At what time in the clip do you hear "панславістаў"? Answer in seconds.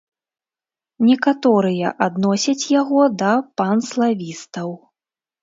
3.63-4.69